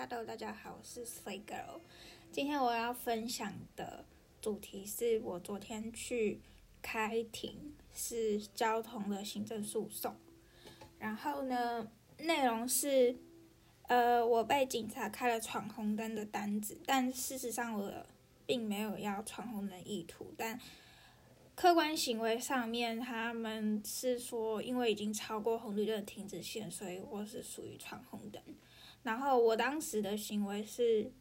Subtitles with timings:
[0.00, 1.78] Hello，大家好，我是 Slay Girl。
[2.32, 4.06] 今天我要分享的
[4.40, 6.40] 主题是我昨天去
[6.80, 10.16] 开庭，是交通的行政诉讼。
[10.98, 11.86] 然后呢，
[12.16, 13.14] 内容是，
[13.88, 18.06] 呃，我被警察开了闯红灯的单子，但事实上我
[18.46, 20.58] 并没有要闯红灯意图，但
[21.54, 28.42] 客观行为上面，他们是说，因为已经超过红绿灯停止线，所以我是属于闯红灯。
[29.02, 31.12] 然后我当时的行为是，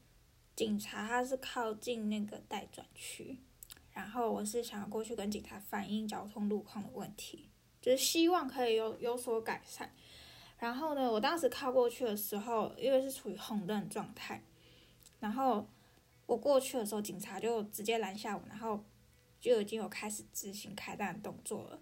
[0.56, 3.38] 警察他是靠近那个待转区，
[3.94, 7.50] 然后我是想要过去跟警察反映交通路况的问题，
[7.82, 9.94] 就是希望可以有有所改善。
[10.58, 14.44] 然后呢，我当时靠过去的时候，因为是处于红灯状态，
[15.20, 15.68] 然后
[16.26, 18.84] 我过去的时候，警察就直接拦下我，然后。
[19.42, 21.80] 就已经有开始执行开弹的动作了，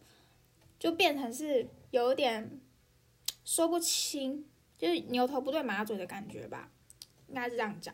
[0.77, 2.61] 就变成是有点
[3.43, 4.45] 说不清，
[4.77, 6.69] 就是牛头不对马嘴的感觉吧，
[7.27, 7.93] 应该是这样讲。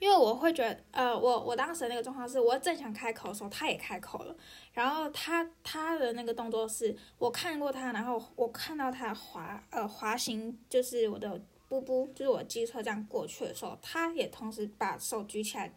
[0.00, 4.36] 因为我会觉得，呃，我我当时那个状况是我正想开口的时候，他也开口了，
[4.72, 15.72] 然后他他的那个动作是我看过他，然后我看到他滑呃滑行，就是我的布布，就是我机车这样过去的时候，他也同时把手举起来。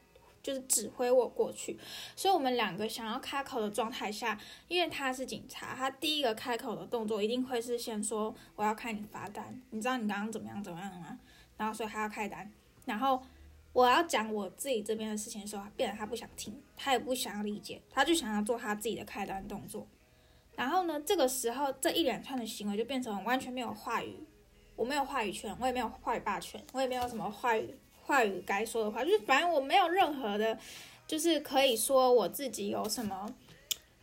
[0.48, 1.78] 就是指挥我过去，
[2.16, 11.20] 所以我们两个想要开口的状态下，因为他是警察，他第一个开口的动作一定会是先说我要开你罚单，你知道你刚刚怎么样怎么样吗？
[11.58, 12.50] 然后所以他要开单，
[12.86, 13.22] 然后
[13.74, 19.86] 我要讲我自己这边的事情的时候，变得他不想听，他也不想要理解，他就想要做他自己的开单动作。
[20.56, 24.24] 然后呢，这个时候这一连串的行为就变成完全没有话语，
[24.78, 27.78] 我没有话语权，我也没有话语霸权，我也没有什么话语。
[28.08, 30.58] 话语该说的话，就是反正我没有任何的，
[31.06, 33.36] 就是可以说我自己有什么，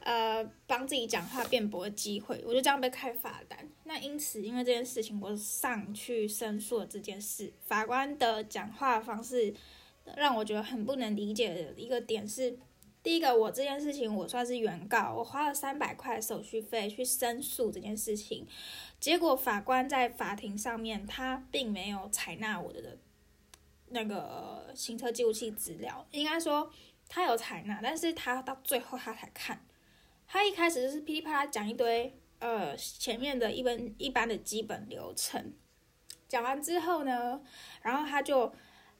[0.00, 3.58] 呃，帮自己讲话辩驳的机会，我就这样被开罚单。
[3.84, 7.50] 那因此，因为这件事情，我上去申诉了这件事。
[7.66, 9.55] 法官的讲话方式
[10.16, 12.58] 让我觉得很不能理解的一个点是，
[13.02, 18.46] 第一个，我这件事情我算是原告，我花了三百块手续费去申诉这件事情，
[19.01, 22.98] 结果法官在法庭上面他并没有采纳我的。
[23.89, 26.70] 那个行车记录器资料，应该说
[27.08, 29.64] 他有采纳，但是他到最后他才看。
[30.27, 35.52] 他一开始就是噼里啪啦讲一堆，呃，前面的一般一般的基本流程，
[36.28, 37.40] 讲完之后呢，
[37.83, 38.55] 然后他就。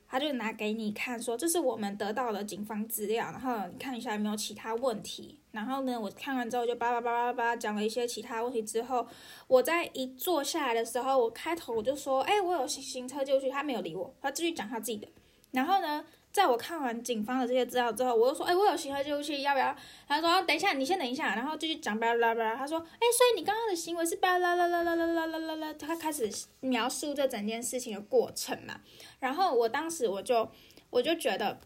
[0.07, 5.41] 他就拿给你看，说这是我们得到的警方资料，然后你看一下有没有其他问题。
[5.55, 8.61] 然后呢，我看完之后就叭叭叭叭叭讲了一些其他问题。
[8.61, 9.07] 之后
[9.47, 15.09] 我在一坐下来的时候，我开头我就说，哎，我有行行车记录器，他没有理我，他继续讲他自己的。
[15.53, 16.05] 然后呢？
[16.35, 19.73] 在我看完警方的这些资料之后，我又说，哎，我有行车记录器，要不要？
[20.09, 22.57] 他说，等一下，你先等一下，然后继续讲巴拉巴拉。
[22.57, 25.73] 他说，哎，所以你刚刚的行为是巴拉拉拉拉拉拉拉拉拉。
[25.75, 26.29] 他开始
[26.59, 28.81] 描述这整件事情的过程嘛。
[29.21, 30.51] 然后我当时我就
[30.91, 31.61] 我就觉得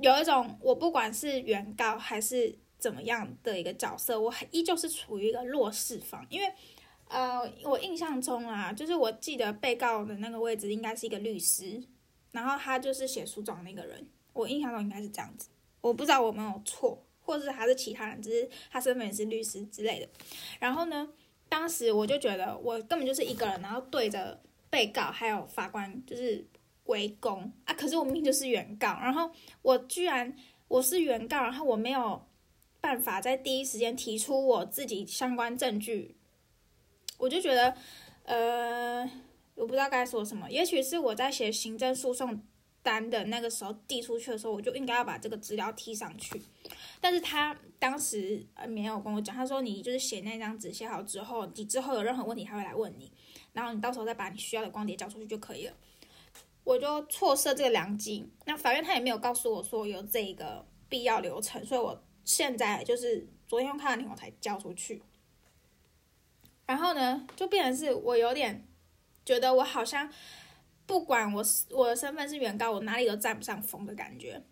[0.00, 6.52] 有一种，我不管是原告还是怎么样的一个角色，我依旧是处于一个弱势方，因为
[7.08, 11.82] 呃，我印象中啊，就是我记得被告的那个位置应该是一个律师。
[12.32, 15.48] 然后他就是写诉状那个人，我印象中应该是这样子，
[15.80, 20.08] 我不知道我没有错，或者是还是其他人，只是他身份也是律师之类的。
[20.60, 21.08] 然后呢，
[21.48, 24.40] 当时我就觉得我根本就是一个人，然后对着
[24.70, 26.46] 被告还有法官就是
[26.84, 29.30] 围攻啊，可是我明明就是原告，然后
[29.62, 30.34] 我居然
[30.68, 32.26] 我是原告，然后我没有
[32.80, 36.16] 办法在第一时间提出我自己相关证据，
[37.18, 37.76] 我就觉得
[38.24, 39.10] 呃。
[39.56, 42.40] 我不知道该说什么，也许是我在写行政诉讼
[42.82, 46.40] 单的那个时候递出去的时候，我就应该要把这个资料贴上去。
[46.98, 53.12] 但是他当时呃没有跟我讲，他说你就是写那张纸写好之后，你之后有任何问题他会来问你，
[53.52, 55.74] 然后你到时候再把你需要的光碟交出去就可以了。
[56.64, 58.28] 我就错失这个良机。
[58.46, 65.02] 那法院他也没有告诉我说有这个必要流程，所以我现在就是昨天看完庭我才交出去。
[66.66, 68.66] 然后呢，就变成是我有点。
[69.22, 70.10] 觉得我好像
[70.86, 74.42] 不管我我的身份是原告，我哪里都占不上风的感觉。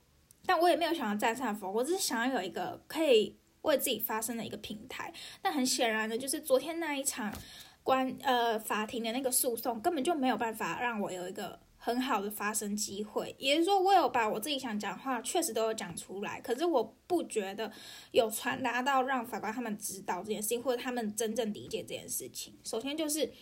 [0.44, 5.12] 但我也没有想要占上风，我只是想要有一个可以为自己发声的一个平台。
[5.40, 7.34] 但很显然的，就是昨天那一场
[7.82, 11.58] 关呃法庭的那个诉讼，根本就没有办法让我有一个
[11.88, 13.34] 很好的发声机会。
[13.38, 17.72] 也是说，我有把我自己想讲话确实都有讲出来，可是我不觉得
[18.12, 22.54] 有传达到让法官他们知道这件事情，或者他们真正理解这件事情。
[22.62, 23.32] 首先就是。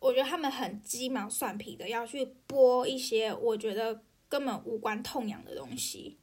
[0.00, 6.18] 我觉得他们很鸡毛蒜皮的要去播一些我觉得根本无关痛痒的东西，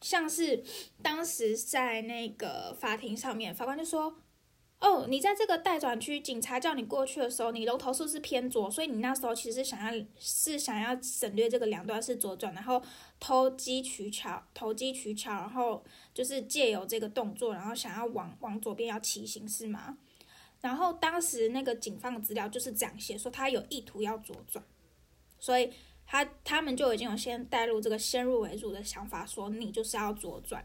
[0.00, 0.62] 像是
[1.02, 4.16] 当时在那个法庭上面，法官就说
[4.80, 8.70] ：“哦，你在这个待转区，警察叫你过去的时候，你龙头是不是偏左？
[8.70, 12.82] 所以你那时候其实是想要是想要省略这个两段是左转，然后
[13.18, 15.84] 投机取巧，投机取巧，然后
[16.14, 19.98] 就是借由这个动作，然后想要往往左边要骑行是吗？
[20.62, 24.64] 然后当时那个警方的资料就是这样写，说他有意图要左转，
[25.38, 25.70] 所以
[26.06, 30.64] 他他们就已经有先带入这个先入为主的想法，说你就是要左转。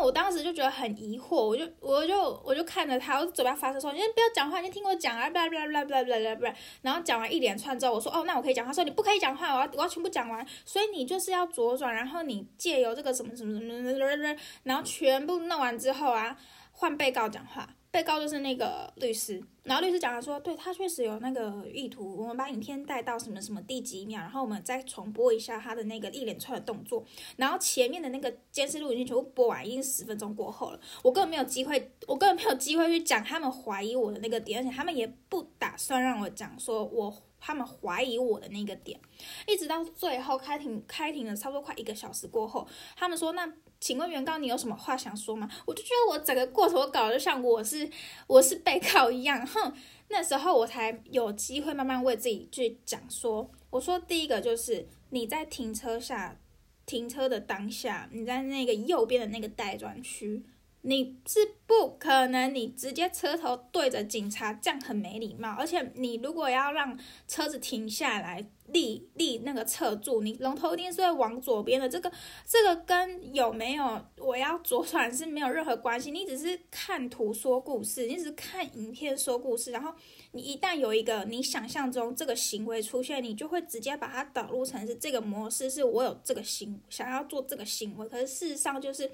[0.00, 16.36] 我当时就觉得很疑惑，我就我就我就看着他，我嘴巴发誓说：“你不要讲话，你听我讲啊！”啦啦啦啦啦不啦，然后讲完一连串之后，我说：“哦，那我可以讲话。”说：“你不可以讲话，我要我要全部讲完。”所以你就是要左转，然后你借由这个什么什么什么，然后全部弄完之后啊，
[16.72, 17.68] 换被告讲话。
[17.96, 27.02] 被告就是那个律师，然后律师讲他说，对他确实有那个意图，我们把影片带到什么什么第几秒，然后我们再重播一下他的那个一连串的动作，
[27.36, 37.10] 然后前面的那个监视录已经全部播完，已经十分钟过后了，我根本没有机会，我根本没有机会去讲他们怀疑我的那个点，而且他们也不打算让我讲说我
[37.46, 38.98] 他们怀疑我的那个点，
[39.46, 42.66] 一直到最后开庭开庭了差不多快一个小时过后，
[42.96, 43.48] 他们说那。
[43.78, 45.46] 请问原告，你有什么话想说吗？
[45.66, 47.88] 我就觉得我整个过程我搞得像我是
[48.26, 49.70] 我是被告一样，哼！
[50.08, 56.40] 那时候我才有机会慢慢为自己去讲说，我说第一个就是你在停车下
[56.86, 60.42] 停车的当下，你在那个右边的那个待转区。
[60.88, 65.50] 你是不可能，你直接车头对着警察，这样很没礼貌。
[65.58, 66.96] 而且你如果要让
[67.26, 71.88] 车子停下来，立立那个侧柱，你龙头一定是会往左边的。
[71.88, 72.12] 这个
[72.46, 76.12] 这个跟有没有我要左转是没有任何关系。
[76.12, 79.72] 你只是看图说故事，你只是看影片说故事。
[79.72, 79.92] 然后
[80.30, 88.08] 你一旦有一个你想象中这个行为出现，你就会直接把它导入成是这个模式，是我有这个行想要做这个行为。
[88.08, 89.10] 可是事实上就是。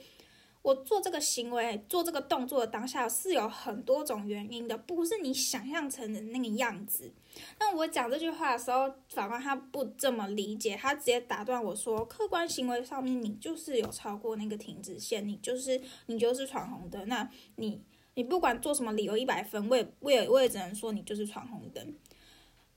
[0.63, 7.13] 我做这个行为、做这个动作的当下是有很多种原因的，不是你想象成的那个样子。
[7.59, 17.09] 那我讲这句话的时候，法官他不这么理解，他直接打断我说：“客观行为上面，你就是有超过那个停止线，你就是你就是闯红灯。
[17.09, 17.83] 那你
[18.15, 21.95] 你不管做什么理由一百分，我也我也我也只能说你就是闯红灯。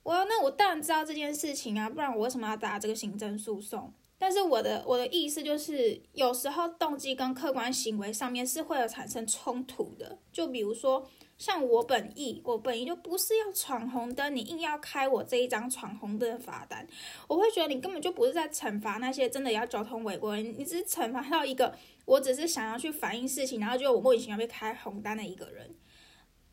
[0.01, 10.17] 我那我当然知道这件事情啊，不然我为什么要打这个行政诉讼？”但是我的我的意思就是，有时候动机跟客观行为上面是会有产生冲突的。
[10.31, 11.05] 就比如说，
[11.37, 16.87] 像我本意，我本意就不是要闯红灯，你硬要开我这一张闯红灯的罚单，
[17.27, 21.75] 我会觉得你根本就不是在惩罚那些真的要交通违规，你只是惩罚到一个
[22.05, 25.75] 我只是想要去反映事情，然后就我莫名其妙被开红单的一个人。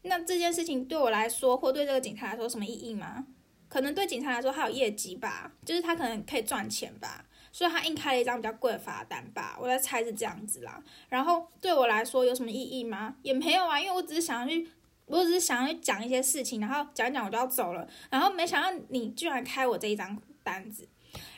[0.02, 3.24] 那这件事情对我来说，或对这个警察来说，什么意义吗？
[3.68, 7.24] 可能对警察来说，他有业绩吧，就是他可能可以赚钱吧。
[7.52, 10.82] 所以他硬开了一张比较贵的罚单吧，我在猜是这样子啦。
[11.10, 13.14] 然后对我来说有什么意义吗？
[13.22, 14.66] 也没有啊，因为我只是想要去，
[15.04, 17.86] 我只是想要去讲一些事情，然后讲一讲我就要走了。
[18.08, 20.88] 然后没想到你居然开我这一张单子，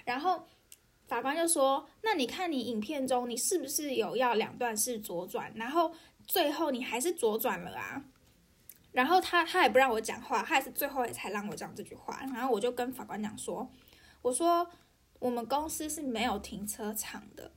[0.05, 0.47] 然后
[1.09, 5.53] 法官就说：“那你看你影片中你是不是有要两段式左转？
[5.57, 5.93] 然后
[6.29, 8.05] 最后你还是左转了啊？”
[8.93, 12.21] 然后他他也不让我讲话，他也是最后才让我讲这句话。
[12.33, 13.69] 然后我就跟法官讲说
[14.23, 14.65] ：“我说。”
[15.25, 17.51] 我们公司是没有停车场的，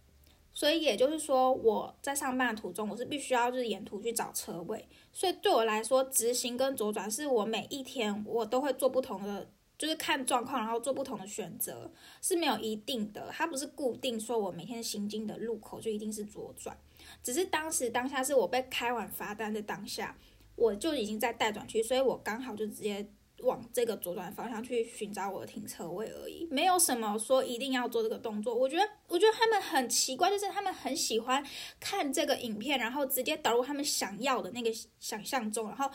[0.53, 4.87] 所以也就是说，我在上班的途中，我是必须要就是沿途去找车位。
[5.11, 16.79] 所以对我来说，直行跟左转是我每一天我都会做不同的，就是看状况，然后做不同的选择，是没有一定的，它不是固定说我每天行经的路口就一定是左转。
[17.21, 20.17] 只是当时当下是我被开完罚单的当下，
[20.55, 23.05] 我就已经在待转区，所以我刚好就直接。
[23.43, 28.55] 往这个左转方向去寻找我的停车位而已，没有什么说一定要做这个动作。
[28.55, 31.45] 我觉得，我觉得他们很奇怪，就是他们很喜欢
[31.79, 35.89] 看这个影片，然后直接导入他们想要的那个想象中，然后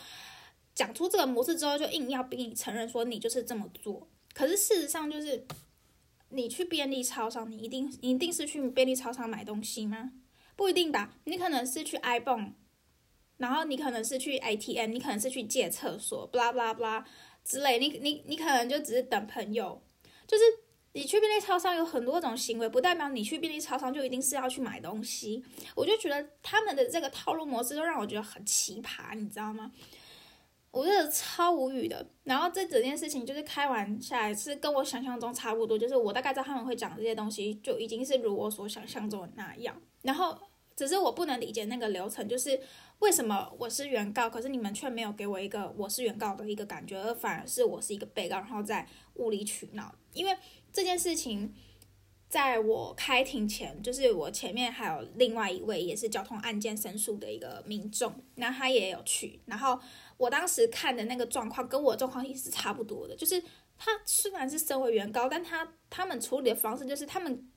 [0.74, 4.08] 讲出这个模式之后，就硬要逼你承认说你就是这么做。
[4.32, 5.44] 可是事实上，就是
[6.28, 10.12] 你去便利超商，你一定一定是去便利超商买东西吗？
[10.54, 12.52] 不一定吧，你可能是去 iPhone，
[13.38, 17.04] 然后你可能是去 ATM，你可能是去借厕所，blah blah blah。
[17.44, 19.80] 之类，你你你可能就只是等朋友，
[20.26, 20.44] 就是
[20.92, 25.42] 你去便利超商有很多种行为，不代表你去便利超商就一定是要去买东西。
[25.74, 29.72] 我就觉得他们的这个套路模式都让我觉得很奇葩，你知道吗？
[30.70, 32.06] 我真的超无语的。
[32.24, 39.80] 然后这整件事情就是开完下来是跟我想象中差不多，就是我大概知道他们会讲这些东西，就已经是如我所想象中的那样。
[40.02, 40.38] 然后
[40.76, 42.60] 只是我不能理解那个流程，就是。
[43.02, 49.92] 为什么我是原告，可是你们却没有给我一个我是原告的一个感觉，而反而是我是一个被告，然后在无理取闹？
[50.14, 50.36] 因为
[50.72, 51.52] 这件事情
[52.28, 59.40] 在我开庭前，就是我前面还有另外一位也是交通案件申诉的一个民众，那他也有去。
[59.46, 59.76] 然后
[60.16, 63.42] 我当时看的那个状况跟我状况也是差不多的，就是
[63.76, 67.50] 他虽然是身为原告，但他他们处理的方式就是他们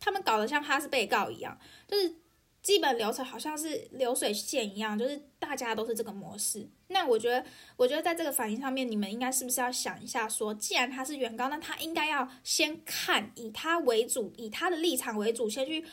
[0.00, 2.16] 他们搞得像他是被告一样，就是。
[2.62, 6.68] 基本流程好像是流水线一样，就是大家都是这个模式。
[6.88, 7.44] 那我觉得，
[7.76, 15.84] 我觉得在这个反应上面，你们应该是不是要想一下，说既然他是原告，那他应该要先看以他为主，以他的立场为主，先去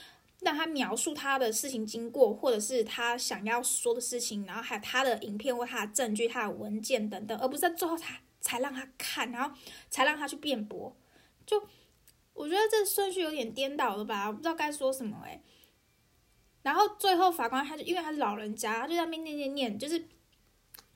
[0.42, 9.56] 让他描述他的事情经过，或者是他想要说的事情，然后还有他的影片或他的证据、他的文件等等，而不是在最后才才让他看，然后
[9.90, 10.96] 才让他去辩驳。
[11.46, 11.62] 就
[12.34, 14.28] 我觉得这顺序有点颠倒了吧？
[14.28, 15.42] 我不知道该说什么诶。
[16.66, 20.04] 然后最后法官他就因为他是老人家，他就在那边念念念，就是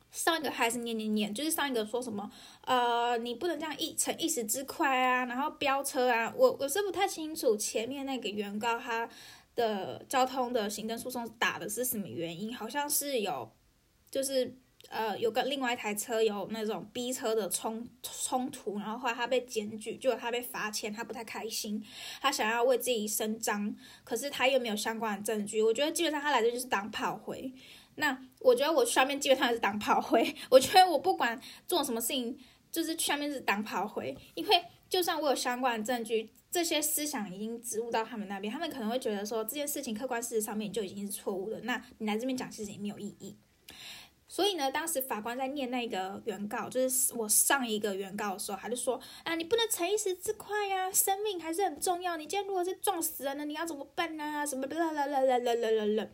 [0.09, 2.29] 上一个还是念念念，就是上一个说什么
[2.65, 9.07] 呃你不能这样一逞一时之快啊，然后飙车啊，我我是不太清楚前面那个原告他
[9.53, 13.51] 的交通的行政诉讼打的是什么原因，好像是有
[14.09, 14.57] 就是。
[14.87, 21.83] 呃，有个另外一台车有那种逼车的冲冲突，然后后来他被检举，就他被罚钱，他不太开心，
[22.21, 25.61] 他想要为自己伸张，可是他又没有相关的证据。
[25.61, 27.53] 我觉得基本上他来这就是当炮灰。
[27.95, 30.33] 那我觉得我上面基本上是当炮灰。
[30.49, 32.35] 我觉得我不管做什么事情，
[32.71, 43.37] 就是下面是当炮灰，因为就算我有相关的证据，这些思想已经植入到他们那边，他们可能会觉得说这件事情客观事实上面就已经是错误的，那你来这边讲其实也没有意义。
[44.31, 52.15] 所以呢，当时法官在念那个原告，就是我上一个原告的时候，他就说啊，你不能逞一时之快呀，生命还是很重要。
[52.15, 54.45] 你今天如果是撞死人了，你要怎么办呢？
[54.45, 56.07] 什么啦啦啦啦啦啦啦啦。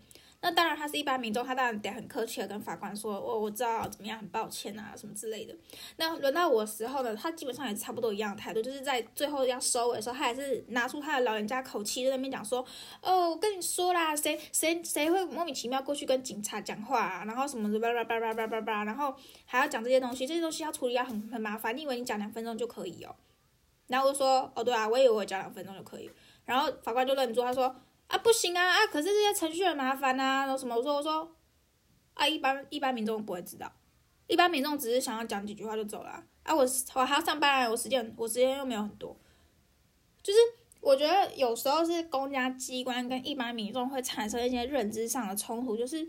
[0.45, 5.55] 那当然，他是一般民众，他当然得很客气的跟法官说，我我知道怎么样，很抱歉啊，什么之类的。
[5.97, 12.63] 那轮到我的时候呢，他基本上也差不多一样的态度，就是在最后要收尾的时候，他还是拿出他的老人家口气在那边讲说，
[13.01, 21.75] 哦，我跟你说啦，谁谁谁会莫名其妙过去跟警察讲话，啊，然后什么的叭叭叭叭叭叭叭，然后还要讲这些东西，这些东西要处理要很很麻烦。
[21.75, 23.15] 你以为你讲两分钟就可以哦？
[23.87, 26.11] 然后我说，哦对啊，我以为我讲两分钟就可以。
[26.45, 27.75] 然后法官就愣住，他说。
[28.07, 28.87] 啊，不行啊啊！
[28.87, 30.75] 可是这些程序很麻烦呐，然后什么？
[30.75, 31.35] 我说我说，
[32.13, 33.71] 啊，一般一般民众不会知道，
[34.27, 36.23] 一般民众只是想要讲几句话就走了。
[36.43, 39.17] 啊，我我还要上班，我时间我时间又没有很多，
[40.21, 40.39] 就是
[40.81, 46.07] 我觉得有时候是公家机关跟一般民众会产生一些认知上的冲突，就是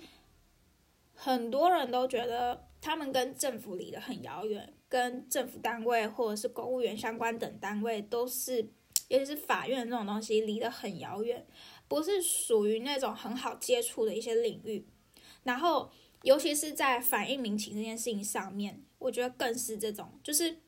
[1.15, 8.61] 很多人都觉得他们跟政府离得很遥远，跟政府单位或者是公务员相关等单位都是，
[9.09, 11.47] 尤其是法院这种东西离得很遥远。
[11.89, 14.87] 不是属于那种很好接触的一些领域，
[15.45, 15.91] 然后
[16.23, 20.59] 尤其是在反映民情这件事情上面，我觉得更是这种，就是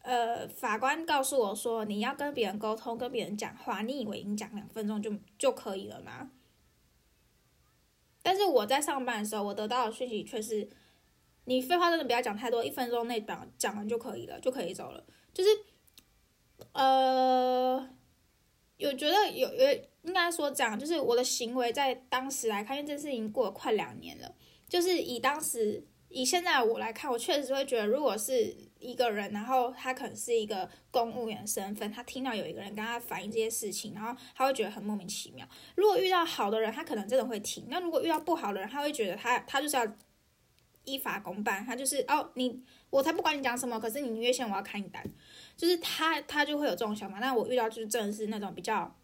[0.00, 6.30] 呃，法官告诉我说，你要跟别人沟通，跟别人讲话，你以为你讲两分钟就就可以了吗？
[8.22, 10.68] 但是我在上班的时候，我得到的讯息却是，
[11.44, 15.04] 你废话真的不要讲太多，一分钟内讲讲完就可以了，就可以走了，
[15.34, 15.50] 就是
[16.72, 17.86] 呃，
[18.76, 19.80] 有觉得有有。
[20.04, 24.30] 应该说这样，就是我的行为在当时来看，因为这事情过了快两年了，
[24.68, 35.48] 就是以当时以现在我来看，我确实会觉得，如果是一个人，然后他可能是一个公务员身份，他听到有一个人跟他反映这些事情，然后他会觉得很莫名其妙。
[35.74, 39.86] 如果遇到好的人，他可能真的会听；那如果遇到不好的人，他会觉得他他就是要
[40.84, 45.04] 依法公办，他就是哦你我才不管你讲什么，可是你约线我要开你单，
[45.56, 47.18] 就是他他就会有这种想法。
[47.20, 48.94] 但我遇到就是真的是那种比较。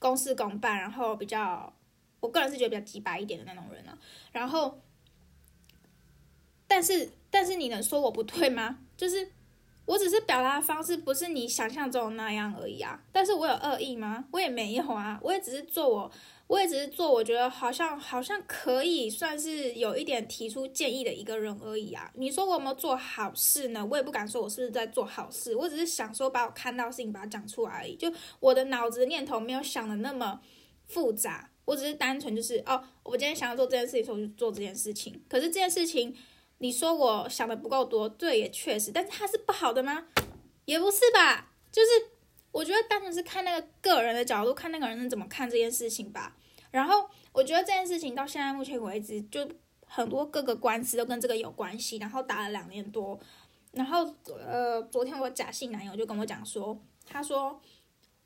[0.00, 1.72] 公事公办，然后比较，
[2.20, 3.96] 我个人是觉得比较直白一点的那种人啊。
[4.32, 4.82] 然后，
[6.66, 8.80] 但是，但是你能说我不对吗？
[8.98, 9.30] 就是
[9.86, 13.00] 我只是表达方式不是你想象中的那样而已啊。
[13.12, 14.24] 但是我有恶意吗？
[14.30, 16.10] 我也没有啊，我也只是做我。
[16.46, 22.10] 我也只是做，我觉得好像好像可以算是有一点提出建议的一个人而已啊。
[22.16, 23.84] 你说我有没有做好事呢？
[23.90, 27.96] 我也不敢说我是不是在做好事，我只是想说把我看到事情把它讲出来而已。
[27.96, 30.38] 就我的脑子念头没有想的那么
[30.86, 35.18] 复杂，我只是单纯就是哦，我今天想要做这件事情，所以我就做这件事情。
[35.26, 36.14] 可是这件事情，
[36.58, 40.06] 你说我想的不够多，对，也确实，但是它是不好的吗？
[40.64, 41.88] 也不是吧，就是。
[42.54, 46.36] 我觉得单纯是看那个个人的角度，看那个人怎么看这件事情吧。
[46.70, 49.44] 然后我觉得这件事情到现在目前为止，就
[49.84, 53.18] 很多各个官司都跟这个有关系，然后打了两年多。
[53.72, 54.08] 然后
[54.46, 57.60] 呃，昨天我假性男友就跟我讲说，他说，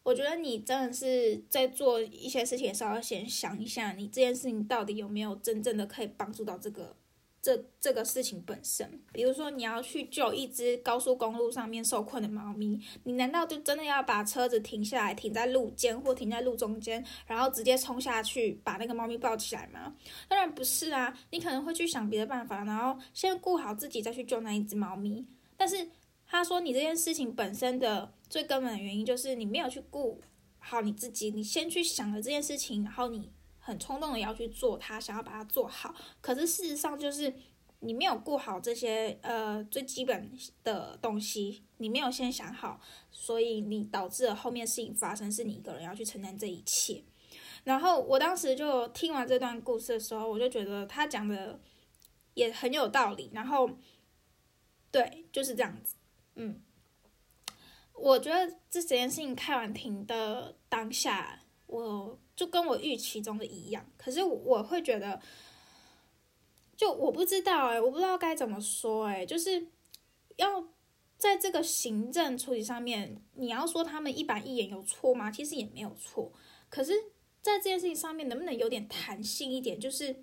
[0.02, 6.94] 我觉得你真的是在做一些事情的时候，要先想一下，你这件事情到底有没有真正的可以帮助到这个
[7.40, 19.94] 这这个事情本身，比如说你要去救一只高速公路上面受困的猫咪，你难道就真的要把车子停下来，停在路肩或停在路中间，然后直接冲下去把那个猫咪抱起来吗？
[20.28, 25.24] 当然不是啊，你可能会去想别的办法，然后先顾好自己，再去救那一只猫咪。
[25.56, 25.88] 但是
[26.26, 30.20] 他说你这件事情本身的最根本的原因就是你没有去顾
[30.58, 33.30] 好你自己，你先去想了这件事情，然后你。
[33.68, 37.34] 很冲动的要去做它，想要把它做好，可是事实上就是
[37.80, 40.32] 你没有顾好这些呃最基本
[40.64, 47.04] 的东西，你没有先想好，所以你导致了后面事情发生，是你一个人要去承担这一切。
[47.64, 51.60] 然后我当时就听完这段故事的时候，我就觉得他讲的
[52.32, 53.30] 也很有道理。
[53.34, 53.68] 然后，
[54.90, 55.96] 对，就是这样子。
[56.36, 56.62] 嗯，
[57.92, 62.18] 我觉得这整件事情开完庭的当下，我。
[62.38, 65.20] 就跟我预期中的一样，可是我会觉得，
[66.76, 69.66] 就我不知道哎，我不知道该怎么说哎，就是
[70.36, 70.68] 要
[71.16, 75.32] 在这个行政处理上面，你要说他们一板一眼有错吗？
[75.32, 76.32] 其实也没有错，
[76.70, 76.92] 可是，
[77.42, 79.80] 在这件事情上面，能不能有点弹性一点？
[79.80, 80.22] 就是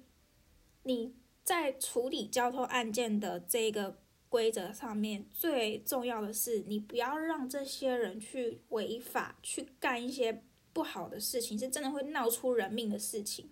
[0.83, 10.45] 你在处理交通案件的这个规则上面，最重要的是，你不要让这些人去违法，去干一些。
[10.75, 13.49] 不好的事情是真的会闹出人命的事情。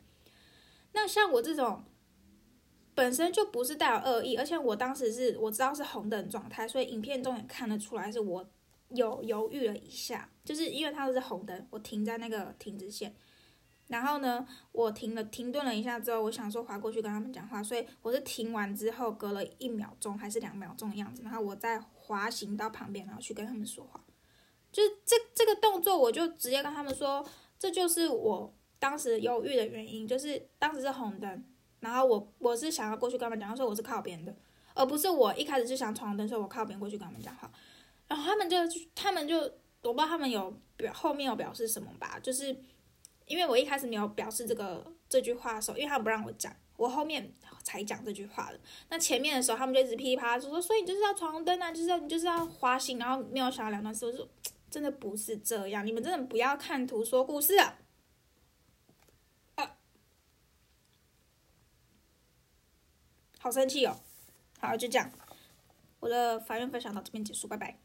[0.92, 1.86] 那像我这种
[2.94, 8.46] 本身就不是带有恶意，而且我当时是我知道是红灯状态，所以影片中也看得出来是我
[8.90, 13.16] 有犹豫了一下，就是因为它都是红灯，我停在那个停止线。
[13.88, 24.04] 然后呢，我停了停顿了一下之后，我想说划过去跟他们讲话，所以我是停完之后隔了一秒钟还是两秒钟的样子，然后我再滑行到旁边，然后去跟他们说话。
[24.74, 27.24] 就是这这个动作，我就直接跟他们说，
[27.60, 31.46] 这就是我当时犹豫的原因，就是当时是红灯，
[31.80, 34.36] 然后我我是想要过去跟他们讲，说我是靠边的，
[34.74, 37.50] 而不是我一开始是想闯红灯，所以我靠边过去跟他们讲话，
[38.08, 38.58] 然后他们就
[38.96, 39.38] 他们就
[39.84, 42.48] 我不知道他们有表后面有表示什么吧，就是
[43.28, 47.32] 因为我一开始没有表示这个这句话的时候，因为他们不让我讲，我后面
[47.64, 54.28] 才讲这句话的，那前面的时候他们就一直噼里啪啦说，所以你就是要闯红灯啊，就是要你就是要滑行，然后没有想到两段时候就。
[54.74, 57.78] 真的不是这样，你们真的不要看图说故事啊！
[63.38, 64.02] 好生气哦！
[64.60, 65.12] 好，就这样，
[66.00, 67.83] 我的法院分享到这边结束，拜拜。